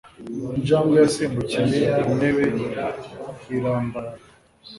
[0.57, 2.41] Injangwe yasimbukiye ku ntebe
[3.55, 4.17] irambarara.